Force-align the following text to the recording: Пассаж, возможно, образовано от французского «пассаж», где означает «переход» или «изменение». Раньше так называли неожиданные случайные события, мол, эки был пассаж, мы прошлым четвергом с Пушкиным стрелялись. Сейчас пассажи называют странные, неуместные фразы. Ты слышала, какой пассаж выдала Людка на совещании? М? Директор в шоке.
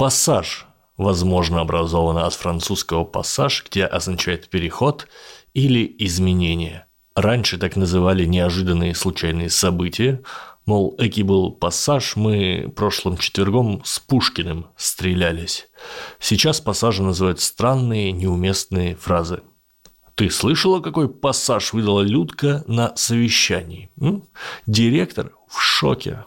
Пассаж, 0.00 0.64
возможно, 0.96 1.60
образовано 1.60 2.24
от 2.24 2.32
французского 2.32 3.04
«пассаж», 3.04 3.66
где 3.68 3.84
означает 3.84 4.48
«переход» 4.48 5.06
или 5.52 5.94
«изменение». 5.98 6.86
Раньше 7.14 7.58
так 7.58 7.76
называли 7.76 8.24
неожиданные 8.24 8.94
случайные 8.94 9.50
события, 9.50 10.22
мол, 10.64 10.94
эки 10.96 11.20
был 11.20 11.50
пассаж, 11.50 12.16
мы 12.16 12.72
прошлым 12.74 13.18
четвергом 13.18 13.82
с 13.84 13.98
Пушкиным 13.98 14.68
стрелялись. 14.74 15.68
Сейчас 16.18 16.62
пассажи 16.62 17.02
называют 17.02 17.42
странные, 17.42 18.10
неуместные 18.10 18.96
фразы. 18.96 19.42
Ты 20.14 20.30
слышала, 20.30 20.80
какой 20.80 21.10
пассаж 21.10 21.74
выдала 21.74 22.00
Людка 22.00 22.64
на 22.66 22.96
совещании? 22.96 23.90
М? 24.00 24.24
Директор 24.66 25.32
в 25.46 25.60
шоке. 25.60 26.24